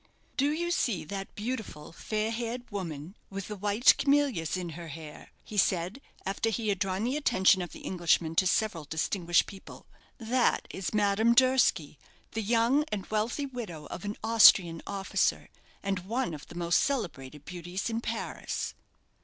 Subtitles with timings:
[0.35, 5.29] "Do you see that beautiful, fair haired woman, with the white camellias in her hair?"
[5.43, 9.85] he said, after he had drawn the attention of the Englishman to several distinguished people.
[10.17, 11.99] "That is Madame Durski,
[12.31, 15.49] the young and wealthy widow of an Austrian officer,
[15.83, 18.73] and one of the most celebrated beauties in Paris."